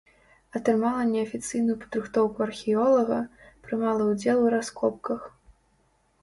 [0.59, 3.19] Атрымала неафіцыйную падрыхтоўку археолага,
[3.69, 5.21] прымала ўдзел у раскопках.